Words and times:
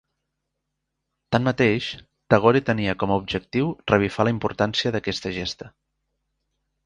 Tanmateix, 1.35 1.89
Tagore 2.33 2.61
tenia 2.71 2.95
com 3.03 3.13
a 3.13 3.17
objectiu 3.23 3.69
revifar 3.93 4.27
la 4.29 4.33
importància 4.37 4.93
d'aquesta 4.95 5.35
gesta. 5.39 5.69